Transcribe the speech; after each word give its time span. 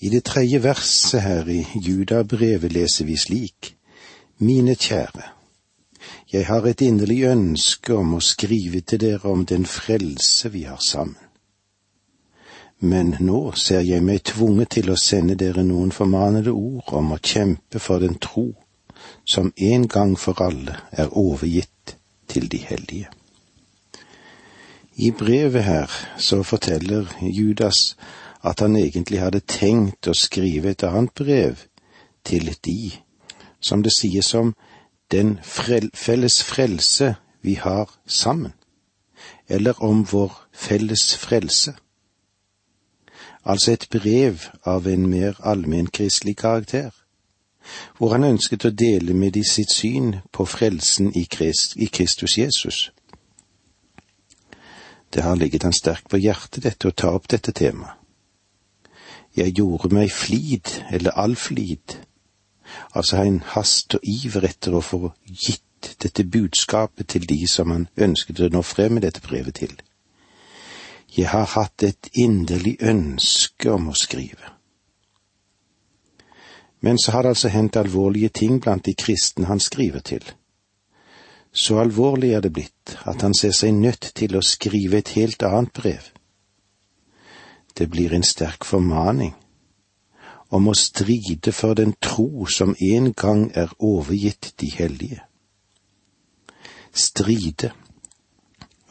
I 0.00 0.08
det 0.08 0.24
tredje 0.24 0.62
verset 0.62 1.22
her 1.22 1.48
i 1.48 1.66
Judabrevet 1.74 2.72
leser 2.72 3.04
vi 3.04 3.16
slik, 3.16 3.74
Mine 4.38 4.74
kjære, 4.74 5.26
jeg 6.32 6.46
har 6.46 6.64
et 6.66 6.80
inderlig 6.80 7.24
ønske 7.28 7.92
om 7.94 8.14
å 8.16 8.20
skrive 8.24 8.80
til 8.80 9.02
dere 9.02 9.28
om 9.28 9.42
den 9.44 9.66
frelse 9.68 10.48
vi 10.54 10.62
har 10.64 10.80
sammen. 10.80 11.20
Men 12.80 13.12
nå 13.20 13.52
ser 13.60 13.84
jeg 13.84 14.00
meg 14.00 14.22
tvunget 14.24 14.70
til 14.78 14.88
å 14.88 14.96
sende 14.96 15.36
dere 15.36 15.66
noen 15.68 15.92
formanede 15.92 16.54
ord 16.56 16.94
om 16.96 17.12
å 17.12 17.20
kjempe 17.20 17.78
for 17.78 18.00
den 18.00 18.16
tro 18.16 18.46
som 19.28 19.52
en 19.56 19.84
gang 19.88 20.16
for 20.16 20.40
alle 20.40 20.78
er 20.92 21.12
overgitt 21.12 21.96
til 22.28 22.48
de 22.48 22.62
hellige. 22.64 23.10
I 24.96 25.10
brevet 25.10 25.64
her 25.64 25.92
så 26.16 26.40
forteller 26.42 27.12
Judas 27.20 27.96
at 28.42 28.60
han 28.60 28.76
egentlig 28.76 29.20
hadde 29.20 29.40
tenkt 29.40 30.08
å 30.08 30.16
skrive 30.16 30.72
et 30.72 30.84
annet 30.84 31.14
brev 31.14 31.66
til 32.24 32.52
de, 32.64 32.92
som 33.60 33.82
det 33.82 33.92
sies 33.92 34.34
om 34.34 34.54
den 35.10 35.38
frel 35.42 35.90
felles 35.94 36.42
frelse 36.44 37.14
vi 37.42 37.54
har 37.54 37.90
sammen, 38.06 38.52
eller 39.48 39.82
om 39.82 40.04
vår 40.12 40.32
felles 40.52 41.16
frelse. 41.16 41.74
Altså 43.44 43.72
et 43.72 43.88
brev 43.90 44.48
av 44.64 44.86
en 44.86 45.06
mer 45.10 45.40
allmennkristelig 45.40 46.36
karakter, 46.36 46.90
hvor 47.98 48.12
han 48.12 48.24
ønsket 48.24 48.64
å 48.64 48.72
dele 48.72 49.14
med 49.14 49.32
de 49.36 49.44
sitt 49.44 49.72
syn 49.72 50.14
på 50.32 50.46
frelsen 50.48 51.12
i, 51.16 51.24
Krist, 51.24 51.76
i 51.76 51.86
Kristus 51.86 52.38
Jesus. 52.38 52.90
Det 55.14 55.22
har 55.22 55.36
ligget 55.36 55.62
han 55.62 55.72
sterkt 55.72 56.08
på 56.08 56.20
hjertet, 56.20 56.62
dette, 56.62 56.88
å 56.88 56.96
ta 56.96 57.10
opp 57.12 57.28
dette 57.28 57.52
temaet. 57.52 57.99
Jeg 59.36 59.54
gjorde 59.54 59.94
meg 59.94 60.10
flid, 60.12 60.72
eller 60.90 61.14
all 61.18 61.36
flid, 61.36 61.96
altså 62.94 63.22
en 63.22 63.42
hast 63.54 63.94
og 63.94 64.06
iver 64.06 64.46
etter 64.48 64.74
å 64.74 64.82
få 64.84 65.12
gitt 65.26 65.94
dette 66.02 66.24
budskapet 66.24 67.08
til 67.14 67.28
de 67.28 67.46
som 67.48 67.70
han 67.70 67.86
ønsket 67.96 68.40
å 68.40 68.50
nå 68.52 68.62
frem 68.66 68.98
med 68.98 69.06
dette 69.06 69.22
brevet 69.24 69.60
til. 69.62 69.72
Jeg 71.16 71.30
har 71.30 71.46
hatt 71.56 71.82
et 71.82 72.10
inderlig 72.14 72.76
ønske 72.80 73.70
om 73.72 73.88
å 73.90 73.96
skrive. 73.98 74.54
Men 76.80 76.98
så 76.98 77.12
har 77.12 77.22
det 77.22 77.34
altså 77.34 77.48
hendt 77.48 77.76
alvorlige 77.76 78.28
ting 78.28 78.60
blant 78.62 78.84
de 78.86 78.94
kristne 78.94 79.46
han 79.46 79.60
skriver 79.60 80.00
til. 80.00 80.22
Så 81.52 81.80
alvorlig 81.82 82.32
er 82.32 82.40
det 82.40 82.52
blitt 82.54 82.96
at 83.10 83.22
han 83.22 83.34
ser 83.34 83.52
seg 83.56 83.74
nødt 83.74 84.12
til 84.14 84.36
å 84.38 84.44
skrive 84.44 85.00
et 85.02 85.12
helt 85.18 85.42
annet 85.42 85.72
brev. 85.74 86.12
Det 87.80 87.86
blir 87.88 88.12
en 88.12 88.22
sterk 88.22 88.66
formaning 88.68 89.30
om 90.52 90.66
å 90.68 90.74
stride 90.76 91.52
for 91.56 91.78
den 91.78 91.94
tro 91.96 92.44
som 92.44 92.74
en 92.76 93.06
gang 93.16 93.46
er 93.56 93.70
overgitt 93.78 94.50
de 94.60 94.68
hellige. 94.74 95.22
Stride, 96.92 97.70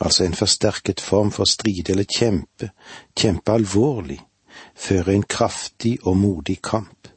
altså 0.01 0.25
en 0.25 0.33
forsterket 0.39 1.03
form 1.05 1.29
for 1.35 1.45
stride 1.45 1.93
eller 1.93 2.09
kjempe, 2.09 2.71
kjempe 3.13 3.53
alvorlig, 3.59 4.17
føre 4.73 5.13
en 5.13 5.27
kraftig 5.37 5.99
og 6.01 6.17
modig 6.17 6.57
kamp. 6.65 7.11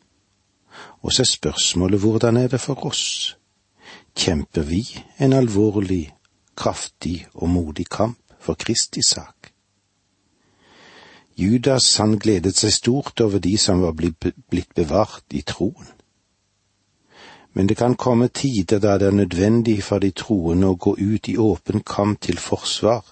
Og 1.00 1.08
så 1.08 1.24
er 1.24 1.30
spørsmålet 1.30 2.04
hvordan 2.04 2.36
er 2.42 2.52
det 2.52 2.60
for 2.60 2.84
oss? 2.84 3.38
Kjemper 4.12 4.68
vi 4.68 4.82
en 5.24 5.32
alvorlig, 5.32 6.04
kraftig 6.52 7.22
og 7.32 7.48
modig 7.48 7.88
kamp 7.88 8.36
for 8.36 8.60
Kristi 8.60 9.00
sak? 9.00 9.51
Judas 11.36 11.96
han 11.96 12.18
gledet 12.18 12.56
seg 12.56 12.72
stort 12.72 13.20
over 13.20 13.40
de 13.40 13.56
som 13.58 13.80
var 13.80 13.94
blitt 13.96 14.74
bevart 14.74 15.24
i 15.32 15.42
troen. 15.42 15.88
Men 17.52 17.68
det 17.68 17.76
kan 17.76 17.96
komme 17.96 18.28
tider 18.28 18.80
da 18.80 18.98
det 18.98 19.06
er 19.06 19.16
nødvendig 19.16 19.82
for 19.84 20.00
de 20.00 20.10
troende 20.10 20.68
å 20.72 20.76
gå 20.76 20.94
ut 20.98 21.28
i 21.28 21.36
åpen 21.36 21.82
kamp 21.84 22.20
til 22.20 22.38
forsvar, 22.38 23.04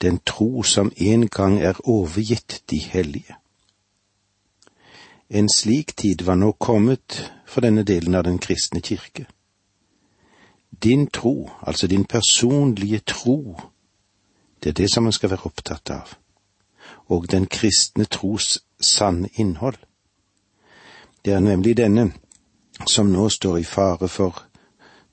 den 0.00 0.18
tro 0.26 0.62
som 0.62 0.92
en 0.96 1.28
gang 1.28 1.60
er 1.60 1.80
overgitt 1.84 2.62
de 2.70 2.78
hellige. 2.78 3.36
En 5.30 5.48
slik 5.48 5.96
tid 5.96 6.24
var 6.24 6.36
nå 6.36 6.52
kommet 6.52 7.30
for 7.46 7.64
denne 7.64 7.84
delen 7.84 8.14
av 8.14 8.24
den 8.24 8.38
kristne 8.38 8.80
kirke. 8.80 9.24
Din 10.82 11.06
tro, 11.06 11.50
altså 11.62 11.86
din 11.86 12.04
personlige 12.04 13.00
tro, 13.06 13.56
det 14.62 14.68
er 14.68 14.82
det 14.82 14.92
som 14.92 15.02
man 15.02 15.12
skal 15.12 15.30
være 15.30 15.48
opptatt 15.48 15.90
av 15.90 16.18
og 17.08 17.30
den 17.30 17.46
kristne 17.46 18.04
tros 18.04 18.58
sanne 18.80 19.28
innhold. 19.34 19.76
Det 21.24 21.32
er 21.32 21.40
nemlig 21.40 21.76
denne 21.76 22.10
som 22.88 23.12
nå 23.12 23.28
står 23.28 23.58
i 23.58 23.64
fare 23.64 24.08
for, 24.08 24.44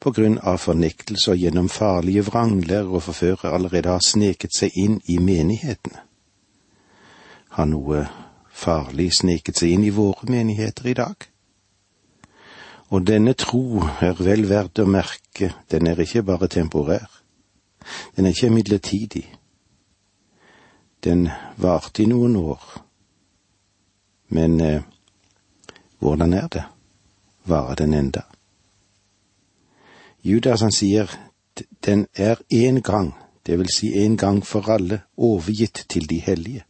på 0.01 0.11
grunn 0.11 0.39
av 0.41 0.57
fornektelse 0.63 1.31
og 1.31 1.37
gjennom 1.37 1.69
farlige 1.69 2.25
vranglærer 2.25 2.89
og 2.89 3.03
forførere, 3.03 3.53
allerede 3.53 3.89
har 3.89 4.03
sneket 4.03 4.55
seg 4.57 4.75
inn 4.75 4.97
i 5.05 5.19
menighetene. 5.21 6.01
Har 7.51 7.67
noe 7.69 8.07
farlig 8.51 9.11
sneket 9.13 9.61
seg 9.61 9.75
inn 9.75 9.85
i 9.85 9.93
våre 9.93 10.27
menigheter 10.29 10.89
i 10.89 10.97
dag? 10.97 11.27
Og 12.91 13.05
denne 13.07 13.33
tro 13.39 13.83
er 14.03 14.17
vel 14.19 14.47
verdt 14.49 14.81
å 14.81 14.87
merke, 14.89 15.53
den 15.71 15.87
er 15.87 15.99
ikke 16.01 16.25
bare 16.27 16.49
temporær. 16.51 17.07
Den 18.15 18.25
er 18.25 18.35
ikke 18.35 18.51
midlertidig, 18.51 19.23
den 21.03 21.29
varte 21.55 22.03
i 22.03 22.05
noen 22.05 22.35
år. 22.35 22.61
Men 24.29 24.61
eh, 24.61 24.81
hvordan 25.99 26.33
er 26.33 26.47
det? 26.47 26.63
Varer 27.43 27.75
den 27.75 27.93
enda? 27.93 28.21
Judas 30.23 30.61
han 30.61 30.71
sier 30.71 31.09
den 31.85 32.05
er 32.15 32.39
en 32.49 32.81
gang, 32.81 33.13
det 33.45 33.57
vil 33.59 33.69
si 33.73 33.93
en 34.03 34.17
gang 34.17 34.43
for 34.45 34.69
alle, 34.69 35.01
overgitt 35.17 35.85
til 35.89 36.09
de 36.09 36.19
hellige. 36.19 36.63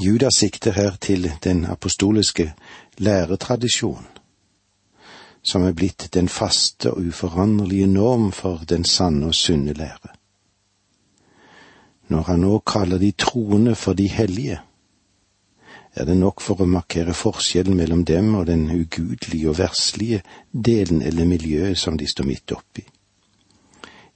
Judas 0.00 0.34
sikter 0.34 0.72
her 0.72 0.96
til 1.00 1.30
den 1.44 1.64
apostoliske 1.64 2.52
læretradisjonen, 2.98 4.06
som 5.42 5.62
er 5.62 5.72
blitt 5.72 6.08
den 6.14 6.28
faste 6.28 6.92
og 6.92 7.06
uforanderlige 7.06 7.86
norm 7.86 8.32
for 8.32 8.64
den 8.68 8.84
sanne 8.84 9.26
og 9.26 9.34
sunne 9.34 9.72
lære 9.72 10.13
når 12.08 12.22
han 12.28 12.40
nå 12.44 12.58
kaller 12.66 12.98
de 12.98 13.12
troende 13.12 13.74
for 13.74 13.96
de 13.96 14.08
hellige, 14.08 14.60
er 15.94 16.04
det 16.04 16.16
nok 16.18 16.42
for 16.42 16.60
å 16.60 16.66
markere 16.66 17.14
forskjellen 17.14 17.76
mellom 17.78 18.02
dem 18.04 18.32
og 18.34 18.48
den 18.48 18.66
ugudelige 18.70 19.52
og 19.52 19.58
verslige 19.60 20.22
delen 20.50 21.02
eller 21.02 21.28
miljøet 21.28 21.78
som 21.78 21.98
de 21.98 22.08
står 22.10 22.26
midt 22.26 22.52
oppi. 22.52 22.82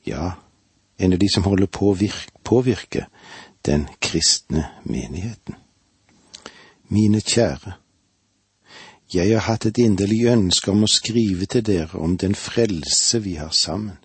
Ja, 0.07 0.33
en 0.99 1.15
av 1.15 1.21
de 1.23 1.29
som 1.31 1.47
holder 1.47 1.71
på 1.71 1.93
å 1.93 1.97
påvirke 2.43 3.07
den 3.67 3.87
kristne 4.03 4.65
menigheten. 4.83 5.55
Mine 6.89 7.21
kjære, 7.21 7.77
jeg 9.15 9.33
har 9.33 9.47
hatt 9.47 9.67
et 9.69 9.79
inderlig 9.79 10.27
ønske 10.33 10.73
om 10.73 10.83
å 10.85 10.91
skrive 10.91 11.47
til 11.47 11.65
dere 11.65 12.01
om 12.01 12.17
den 12.21 12.35
frelse 12.35 13.23
vi 13.25 13.39
har 13.39 13.55
sammen 13.55 13.97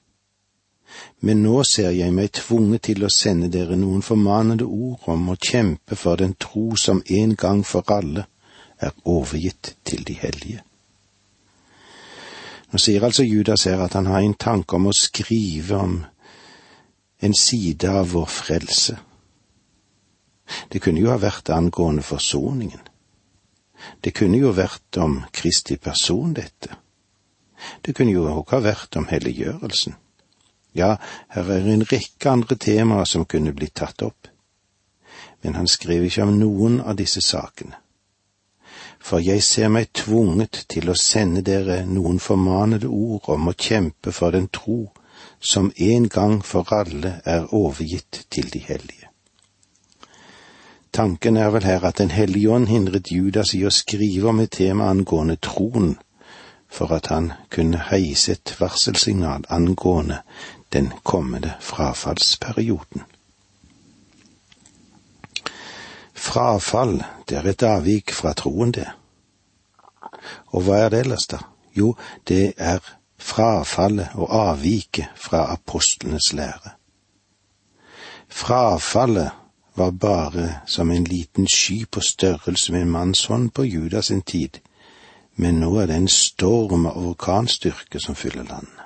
men 1.19 1.43
nå 1.43 1.63
ser 1.63 1.93
jeg 1.95 2.13
meg 2.13 2.33
tvunget 2.35 2.87
til 2.89 3.05
å 3.05 3.11
sende 3.13 3.49
dere 3.51 3.77
noen 3.79 4.03
formanende 4.05 4.65
ord 4.67 5.07
om 5.13 5.29
å 5.31 5.39
kjempe 5.39 5.95
for 5.95 6.19
den 6.19 6.35
tro 6.39 6.75
som 6.79 7.01
en 7.07 7.35
gang 7.39 7.63
for 7.65 7.87
alle 7.95 8.27
er 8.77 8.91
overgitt 9.05 9.75
til 9.87 10.03
de 10.03 10.17
hellige. 10.19 10.63
Nå 12.73 12.81
sier 12.81 13.03
altså 13.05 13.23
Judas 13.23 13.67
her 13.69 13.83
at 13.85 13.93
han 13.93 14.09
har 14.09 14.23
en 14.25 14.33
tanke 14.33 14.75
om 14.75 14.89
å 14.89 14.95
skrive 14.97 15.77
om 15.77 15.99
en 17.23 17.35
side 17.37 17.89
av 17.89 18.09
vår 18.11 18.29
frelse. 18.29 18.97
Det 20.69 20.81
kunne 20.81 20.99
jo 20.99 21.11
ha 21.13 21.19
vært 21.21 21.53
angående 21.53 22.03
forsoningen. 22.03 22.81
Det 24.03 24.13
kunne 24.15 24.39
jo 24.41 24.51
vært 24.55 24.97
om 24.99 25.21
Kristi 25.31 25.77
person, 25.77 26.33
dette. 26.33 26.75
Det 27.85 27.95
kunne 27.95 28.11
jo 28.11 28.25
også 28.27 28.57
ha 28.57 28.63
vært 28.65 28.97
om 28.99 29.07
helliggjørelsen. 29.07 29.95
Ja, 30.73 30.95
her 31.29 31.51
er 31.53 31.69
en 31.69 31.85
rekke 31.85 32.29
andre 32.29 32.55
temaer 32.55 33.05
som 33.05 33.25
kunne 33.25 33.53
blitt 33.53 33.75
tatt 33.81 34.01
opp. 34.01 34.27
Men 35.43 35.55
han 35.55 35.67
skrev 35.67 36.05
ikke 36.07 36.25
om 36.25 36.37
noen 36.39 36.79
av 36.81 36.97
disse 36.97 37.21
sakene. 37.21 37.77
For 39.03 39.19
jeg 39.19 39.43
ser 39.43 39.67
meg 39.67 39.91
tvunget 39.91 40.63
til 40.71 40.89
å 40.89 40.97
sende 40.97 41.43
dere 41.43 41.83
noen 41.85 42.19
formanede 42.23 42.87
ord 42.87 43.27
om 43.35 43.51
å 43.51 43.57
kjempe 43.57 44.13
for 44.15 44.31
den 44.31 44.47
tro 44.47 44.85
som 45.43 45.71
en 45.75 46.07
gang 46.07 46.37
for 46.43 46.71
alle 46.71 47.17
er 47.25 47.51
overgitt 47.51 48.25
til 48.31 48.47
de 48.53 48.59
hellige. 48.63 49.09
Tanken 50.93 51.37
er 51.37 51.49
vel 51.49 51.63
her 51.63 51.83
at 51.83 51.97
Den 51.97 52.11
hellige 52.11 52.49
ånd 52.49 52.67
hindret 52.67 53.11
Judas 53.11 53.53
i 53.53 53.63
å 53.65 53.71
skrive 53.73 54.29
om 54.29 54.39
et 54.39 54.51
tema 54.51 54.89
angående 54.89 55.35
troen, 55.35 55.97
for 56.69 56.93
at 56.93 57.07
han 57.07 57.31
kunne 57.49 57.81
heise 57.89 58.31
et 58.31 58.55
varselsignal 58.59 59.45
angående 59.49 60.21
den 60.73 60.93
kommende 61.03 61.53
frafallsperioden. 61.59 63.01
Frafall, 66.13 67.03
det 67.29 67.37
er 67.37 67.49
et 67.49 67.63
avvik 67.63 68.11
fra 68.11 68.33
troen, 68.33 68.71
det. 68.71 68.87
Og 70.55 70.63
hva 70.63 70.83
er 70.85 70.89
det 70.89 70.99
ellers, 71.03 71.27
da? 71.29 71.41
Jo, 71.75 71.95
det 72.27 72.53
er 72.57 72.79
frafallet 73.17 74.13
og 74.13 74.31
avviket 74.35 75.09
fra 75.15 75.45
apostlenes 75.53 76.33
lære. 76.33 76.75
Frafallet 78.27 79.31
var 79.75 79.91
bare 79.91 80.61
som 80.65 80.91
en 80.91 81.03
liten 81.03 81.47
sky 81.47 81.85
på 81.91 81.99
størrelse 81.99 82.71
med 82.71 82.81
en 82.81 82.91
manns 82.91 83.25
hånd 83.25 83.51
på 83.51 83.63
Judas 83.63 84.05
sin 84.05 84.21
tid, 84.21 84.59
men 85.35 85.59
nå 85.59 85.75
er 85.81 85.89
det 85.89 85.95
en 85.95 86.07
storm 86.07 86.85
av 86.85 87.07
orkanstyrke 87.07 87.99
som 87.99 88.15
fyller 88.15 88.43
landet. 88.43 88.82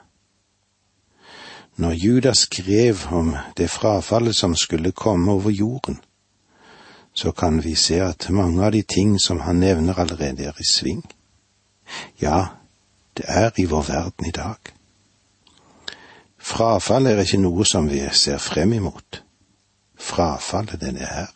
Når 1.77 1.91
Judas 1.91 2.37
skrev 2.37 2.97
om 3.11 3.35
det 3.57 3.69
frafallet 3.69 4.35
som 4.35 4.55
skulle 4.55 4.91
komme 4.91 5.31
over 5.31 5.49
jorden, 5.49 5.99
så 7.13 7.31
kan 7.31 7.63
vi 7.63 7.75
se 7.75 7.99
at 8.01 8.29
mange 8.29 8.65
av 8.65 8.71
de 8.71 8.81
ting 8.81 9.19
som 9.21 9.39
han 9.39 9.59
nevner 9.59 9.99
allerede 9.99 10.43
er 10.43 10.57
i 10.59 10.65
sving. 10.65 11.03
Ja, 12.21 12.45
det 13.17 13.25
er 13.27 13.51
i 13.57 13.65
vår 13.65 13.81
verden 13.81 14.25
i 14.25 14.31
dag. 14.31 14.57
Frafall 16.37 17.05
er 17.05 17.21
ikke 17.21 17.41
noe 17.41 17.65
som 17.65 17.89
vi 17.89 18.01
ser 18.13 18.37
frem 18.37 18.73
imot. 18.73 19.23
Frafallet, 19.99 20.81
den 20.81 20.97
er 20.97 21.13
her. 21.13 21.33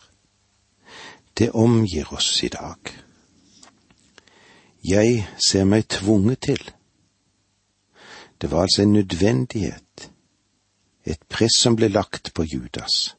Det 1.38 1.52
omgir 1.52 2.14
oss 2.14 2.44
i 2.44 2.48
dag. 2.48 2.94
Jeg 4.84 5.28
ser 5.38 5.66
meg 5.66 5.88
tvunget 5.90 6.42
til. 6.42 6.72
Det 8.42 8.52
var 8.52 8.62
altså 8.62 8.82
en 8.82 8.94
nødvendighet, 8.94 10.11
et 11.06 11.22
press 11.30 11.58
som 11.58 11.76
ble 11.76 11.90
lagt 11.90 12.34
på 12.34 12.46
Judas. 12.46 13.16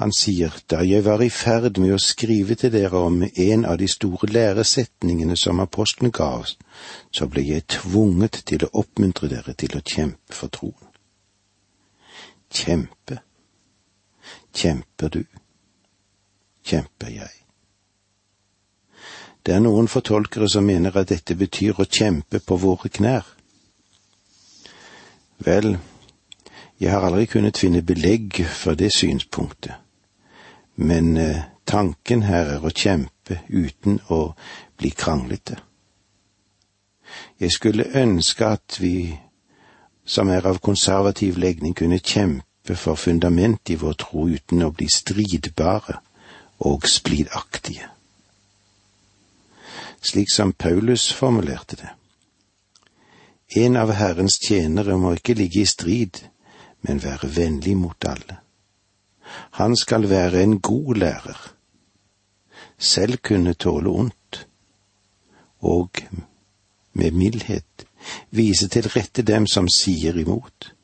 Han 0.00 0.10
sier, 0.12 0.50
da 0.66 0.80
jeg 0.82 1.04
var 1.06 1.22
i 1.22 1.30
ferd 1.30 1.78
med 1.78 1.92
å 1.94 2.00
skrive 2.02 2.56
til 2.58 2.72
dere 2.74 2.98
om 2.98 3.20
en 3.22 3.62
av 3.64 3.78
de 3.78 3.86
store 3.86 4.26
læresetningene 4.26 5.36
som 5.38 5.62
apostelen 5.62 6.10
ga 6.10 6.32
oss, 6.40 6.56
så 7.14 7.28
ble 7.30 7.44
jeg 7.46 7.68
tvunget 7.70 8.40
til 8.50 8.66
å 8.66 8.72
oppmuntre 8.82 9.30
dere 9.30 9.54
til 9.54 9.78
å 9.78 9.84
kjempe 9.86 10.34
for 10.34 10.50
troen. 10.50 10.90
Kjempe. 12.50 13.20
Kjemper 14.54 15.14
du? 15.14 15.22
Kjemper 16.66 17.14
jeg? 17.14 17.30
Det 19.46 19.54
er 19.54 19.62
noen 19.62 19.86
fortolkere 19.92 20.48
som 20.50 20.66
mener 20.66 20.94
at 20.98 21.10
dette 21.12 21.38
betyr 21.38 21.78
å 21.78 21.86
kjempe 21.86 22.42
på 22.42 22.58
våre 22.58 22.90
knær. 22.90 23.26
Vel, 25.44 25.76
jeg 26.80 26.90
har 26.90 27.06
aldri 27.06 27.26
kunnet 27.30 27.58
finne 27.58 27.82
belegg 27.82 28.42
for 28.50 28.74
det 28.74 28.90
synspunktet 28.92 29.74
men 30.74 31.16
eh, 31.16 31.42
tanken 31.64 32.24
her 32.26 32.56
er 32.56 32.64
å 32.64 32.72
kjempe 32.72 33.40
uten 33.48 34.00
å 34.10 34.34
bli 34.78 34.90
kranglete. 34.90 35.58
Jeg 37.38 37.54
skulle 37.54 37.92
ønske 37.94 38.46
at 38.56 38.78
vi 38.82 39.14
som 40.04 40.28
er 40.28 40.44
av 40.46 40.58
konservativ 40.60 41.38
legning, 41.40 41.72
kunne 41.74 42.02
kjempe 42.02 42.76
for 42.76 42.98
fundamentet 43.00 43.72
i 43.72 43.80
vår 43.80 43.94
tro 44.02 44.26
uten 44.28 44.64
å 44.66 44.72
bli 44.74 44.88
stridbare 44.92 46.00
og 46.68 46.84
splidaktige. 46.88 47.88
Slik 50.04 50.28
som 50.28 50.52
Paulus 50.52 51.08
formulerte 51.12 51.78
det. 51.80 51.92
En 53.56 53.78
av 53.80 53.94
Herrens 53.96 54.36
tjenere 54.42 54.98
må 55.00 55.14
ikke 55.16 55.36
ligge 55.38 55.62
i 55.62 55.68
strid, 55.68 56.20
men 56.84 57.02
være 57.02 57.30
vennlig 57.36 57.76
mot 57.76 58.04
alle. 58.04 58.36
Han 59.58 59.76
skal 59.76 60.08
være 60.10 60.42
en 60.42 60.60
god 60.60 60.94
lærer, 60.94 61.40
selv 62.78 63.16
kunne 63.16 63.54
tåle 63.54 63.90
ondt, 63.90 64.46
og 65.58 65.90
med 66.92 67.10
mildhet 67.10 67.86
vise 68.30 68.68
til 68.68 68.88
rette 68.88 69.22
dem 69.22 69.46
som 69.46 69.68
sier 69.68 70.16
imot. 70.20 70.74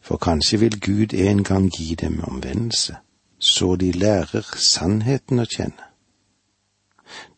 For 0.00 0.16
kanskje 0.16 0.58
vil 0.58 0.80
Gud 0.80 1.14
en 1.14 1.44
gang 1.44 1.70
gi 1.70 1.94
dem 1.94 2.20
omvendelse, 2.24 2.96
så 3.38 3.76
de 3.76 3.92
lærer 3.92 4.46
sannheten 4.56 5.42
å 5.42 5.46
kjenne. 5.46 5.92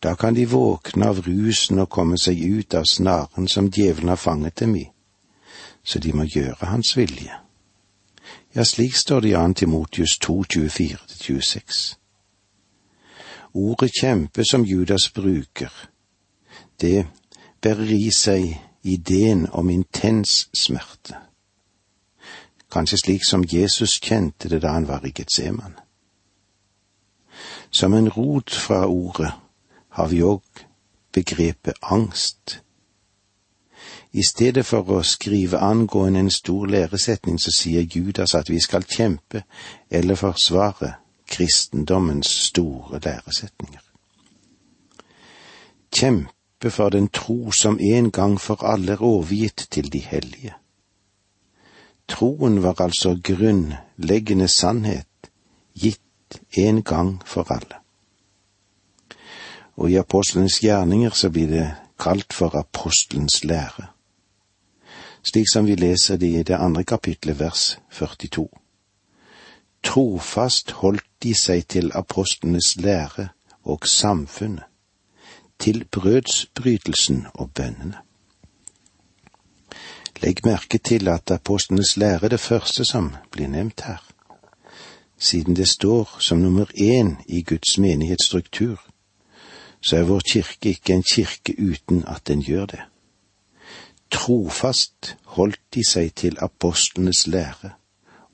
Da 0.02 0.14
kan 0.14 0.34
de 0.34 0.46
våkne 0.46 1.08
av 1.10 1.25
rusen 1.26 1.82
og 1.82 1.90
komme 1.90 2.19
seg 2.20 2.38
ut 2.38 2.75
av 2.78 2.87
snaren 2.87 3.48
som 3.50 3.70
djevelen 3.75 4.12
har 4.12 4.20
fanget 4.20 4.60
dem 4.62 4.76
i, 4.78 4.84
så 5.84 5.98
de 5.98 6.12
må 6.12 6.25
gjøre 6.25 6.66
hans 6.66 6.96
vilje. 6.96 7.32
Ja, 8.54 8.64
slik 8.64 8.96
står 8.96 9.20
det 9.20 9.28
i 9.28 9.32
2. 9.32 9.52
Timotius 9.52 10.19
2, 10.19 10.44
24-26. 10.52 11.96
Ordet 13.54 13.90
kjempe 14.00 14.44
som 14.44 14.64
Judas 14.64 15.10
bruker, 15.10 15.70
det 16.81 17.06
bærer 17.62 17.90
i 17.94 18.10
seg 18.10 18.60
ideen 18.82 19.46
om 19.52 19.70
intens 19.70 20.48
smerte. 20.54 21.16
Kanskje 22.72 22.98
slik 22.98 23.22
som 23.28 23.44
Jesus 23.52 24.00
kjente 24.02 24.48
det 24.48 24.62
da 24.62 24.75
han 24.75 24.88
var 24.88 25.06
i 25.06 25.12
Getseman. 25.14 25.76
Som 27.70 27.94
en 27.94 28.08
rot 28.08 28.50
fra 28.50 28.87
ordet 28.87 29.32
har 29.88 30.08
vi 30.08 30.22
òg 30.22 30.42
begrepet 31.14 31.78
angst. 31.82 32.63
I 34.14 34.22
stedet 34.22 34.62
for 34.62 34.87
å 34.94 35.00
skrive 35.02 35.58
angående 35.58 36.20
en 36.22 36.31
stor 36.31 36.69
læresetning, 36.70 37.34
så 37.43 37.50
sier 37.50 37.82
Judas 37.82 38.37
at 38.38 38.46
vi 38.46 38.61
skal 38.62 38.84
kjempe 38.87 39.40
eller 39.90 40.14
forsvare 40.14 40.93
kristendommens 41.26 42.31
store 42.46 43.00
læresetninger. 43.02 43.81
Kjempe 45.90 46.70
for 46.70 46.94
den 46.94 47.08
tro 47.08 47.50
som 47.50 47.81
en 47.81 48.11
gang 48.14 48.37
for 48.40 48.62
alle 48.62 48.94
er 48.94 49.02
overgitt 49.02 49.66
til 49.70 49.90
de 49.93 49.99
hellige. 49.99 50.55
Troen 52.08 52.62
var 52.62 52.78
altså 52.81 53.16
grunnleggende 53.19 54.49
sannhet, 54.49 55.31
gitt 55.75 56.38
en 56.56 56.82
gang 56.82 57.19
for 57.26 57.50
alle. 57.50 57.81
Og 59.75 59.90
i 59.90 59.99
apostlenes 59.99 60.61
gjerninger 60.62 61.11
så 61.11 61.32
blir 61.34 61.50
det 61.50 61.66
kalt 61.99 62.32
for 62.32 62.55
apostelens 62.55 63.43
lære 63.44 63.94
slik 65.25 65.49
som 65.53 65.67
vi 65.67 65.75
leser 65.75 66.17
det 66.17 66.29
i 66.29 66.43
det 66.43 66.56
andre 66.56 66.85
kapitlet, 66.85 67.41
vers 67.41 67.79
42. 67.91 68.49
Trofast 69.85 70.71
holdt 70.71 71.06
de 71.23 71.35
seg 71.35 71.67
til 71.69 71.91
apostlenes 71.94 72.76
lære 72.76 73.29
og 73.65 73.87
samfunnet, 73.88 74.65
til 75.59 75.85
brødsbrytelsen 75.85 77.26
og 77.35 77.50
bønnene. 77.54 78.00
Legg 80.23 80.40
merke 80.45 80.78
til 80.78 81.09
at 81.09 81.31
apostlenes 81.31 81.97
lære 81.97 82.25
er 82.25 82.28
det 82.28 82.40
første 82.40 82.85
som 82.85 83.14
blir 83.31 83.49
nevnt 83.49 83.81
her, 83.81 84.02
siden 85.19 85.57
det 85.57 85.69
står 85.69 86.16
som 86.21 86.38
nummer 86.38 86.64
én 86.64 87.25
i 87.28 87.43
Guds 87.43 87.78
menighetsstruktur, 87.78 88.81
så 89.81 89.97
er 89.97 90.02
vår 90.02 90.21
kirke 90.21 90.69
ikke 90.69 90.95
en 90.95 91.02
kirke 91.02 91.54
uten 91.59 92.04
at 92.07 92.26
den 92.26 92.43
gjør 92.43 92.66
det. 92.66 92.81
Trofast 94.14 95.16
holdt 95.37 95.61
de 95.75 95.83
seg 95.87 96.12
til 96.21 96.37
apostlenes 96.42 97.25
lære 97.26 97.73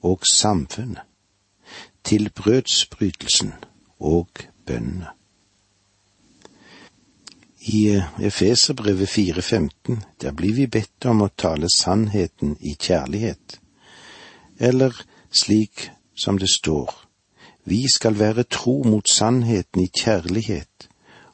og 0.04 0.26
samfunnet, 0.28 1.06
til 2.04 2.28
brødsbrytelsen 2.36 3.52
og 3.98 4.28
bønnene. 4.66 5.08
I 7.60 8.00
Efeserbrevet 8.22 9.08
4.15, 9.08 9.96
der 10.20 10.32
blir 10.32 10.54
vi 10.56 10.66
bedt 10.66 11.06
om 11.12 11.22
å 11.24 11.28
tale 11.36 11.68
sannheten 11.72 12.56
i 12.60 12.72
kjærlighet, 12.76 13.60
eller 14.58 14.96
slik 15.42 15.90
som 16.16 16.40
det 16.40 16.48
står, 16.52 16.92
vi 17.64 17.84
skal 17.94 18.18
være 18.18 18.44
tro 18.48 18.82
mot 18.82 19.08
sannheten 19.08 19.84
i 19.84 19.88
kjærlighet, 20.02 20.88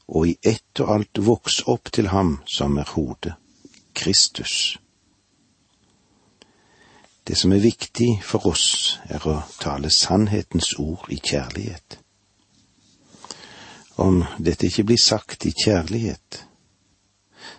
og 0.09 0.29
i 0.29 0.37
ett 0.43 0.83
og 0.83 0.95
alt 0.99 1.23
vokse 1.31 1.67
opp 1.71 1.91
til 1.95 2.11
ham 2.15 2.39
som 2.47 2.79
er 2.79 2.95
hodet 2.95 3.35
Kristus. 3.97 4.79
Det 7.27 7.37
som 7.39 7.53
er 7.53 7.59
viktig 7.59 8.21
for 8.23 8.47
oss, 8.47 9.01
er 9.11 9.25
å 9.27 9.41
tale 9.59 9.91
sannhetens 9.91 10.77
ord 10.79 11.09
i 11.11 11.19
kjærlighet. 11.19 11.99
Om 13.97 14.23
dette 14.39 14.69
ikke 14.69 14.85
blir 14.85 15.01
sagt 15.01 15.47
i 15.49 15.55
kjærlighet, 15.65 16.45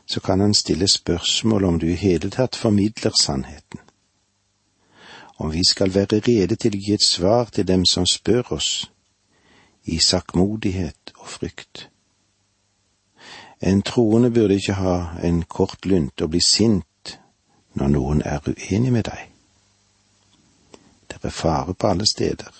så 0.05 0.19
kan 0.23 0.39
han 0.39 0.53
stille 0.53 0.87
spørsmål 0.87 1.65
om 1.65 1.79
du 1.79 1.89
i 1.89 1.99
hele 1.99 2.29
tatt 2.29 2.55
formidler 2.55 3.11
sannheten. 3.19 3.81
Om 5.37 5.51
vi 5.51 5.65
skal 5.67 5.93
være 5.93 6.21
rede 6.27 6.55
til 6.55 6.77
å 6.77 6.81
gi 6.85 6.93
et 6.93 7.03
svar 7.05 7.51
til 7.51 7.67
dem 7.67 7.83
som 7.85 8.07
spør 8.07 8.53
oss, 8.55 8.87
i 9.83 9.99
sakkmodighet 9.99 11.13
og 11.17 11.27
frykt. 11.27 11.89
En 13.61 13.81
troende 13.81 14.29
burde 14.31 14.55
ikke 14.55 14.77
ha 14.77 14.97
en 15.23 15.41
kort 15.43 15.85
lunte 15.85 16.23
og 16.23 16.29
bli 16.29 16.41
sint 16.43 17.17
når 17.73 17.93
noen 17.93 18.21
er 18.25 18.45
uenig 18.45 18.93
med 18.93 19.07
deg. 19.09 19.23
Det 21.07 21.17
er 21.23 21.33
fare 21.33 21.73
på 21.73 21.87
alle 21.87 22.05
steder. 22.05 22.53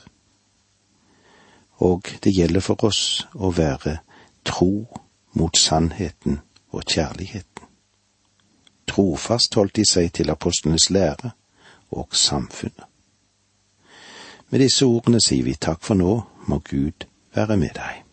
og 1.77 2.07
det 2.23 2.33
gjelder 2.33 2.59
for 2.59 2.83
oss 2.89 3.27
å 3.33 3.51
være 3.53 3.99
tro 4.45 4.87
mot 5.37 5.57
sannheten 5.57 6.39
og 6.73 6.83
kjærligheten. 6.89 7.67
Trofast 8.87 9.55
holdt 9.55 9.75
de 9.75 9.85
seg 9.85 10.09
til 10.17 10.31
apostlenes 10.33 10.89
lære 10.89 11.31
og 11.91 12.15
samfunnet. 12.15 12.87
Med 14.49 14.63
disse 14.63 14.85
ordene 14.85 15.21
sier 15.21 15.43
vi 15.43 15.53
takk 15.59 15.83
for 15.83 15.99
nå, 15.99 16.21
må 16.47 16.61
Gud 16.63 17.05
være 17.35 17.57
med 17.59 17.75
deg. 17.75 18.06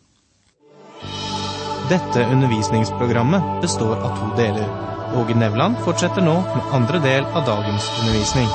Dette 1.89 2.25
undervisningsprogrammet 2.33 3.43
består 3.63 3.97
av 3.97 4.17
to 4.19 4.43
deler. 4.43 4.69
Åge 5.17 5.35
Nevland 5.35 5.77
fortsetter 5.85 6.25
nå 6.25 6.35
med 6.41 6.71
andre 6.73 6.99
del 6.99 7.25
av 7.25 7.45
dagens 7.45 7.89
undervisning. 8.01 8.49